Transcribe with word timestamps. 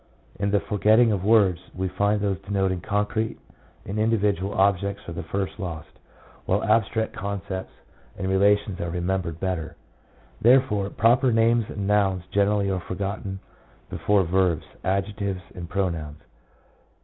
In 0.39 0.49
the 0.49 0.59
forgetting 0.59 1.11
of 1.11 1.23
words, 1.23 1.59
we 1.75 1.87
find 1.87 2.19
those 2.21 2.39
denoting 2.39 2.81
concrete 2.81 3.37
and 3.85 3.99
individual 3.99 4.51
objects 4.55 5.07
are 5.07 5.11
the 5.11 5.21
first 5.21 5.59
lost, 5.59 5.89
while 6.47 6.63
abstract 6.63 7.13
concepts 7.13 7.71
and 8.17 8.27
relations 8.27 8.79
are 8.81 8.89
remembered 8.89 9.39
better. 9.39 9.75
There 10.41 10.61
fore 10.61 10.89
proper 10.89 11.31
names 11.31 11.65
and 11.69 11.85
nouns 11.85 12.23
generally 12.31 12.71
are 12.71 12.79
forgotten 12.81 13.41
before 13.91 14.23
verbs, 14.23 14.65
adjectives, 14.83 15.43
and 15.53 15.69
pronouns. 15.69 16.17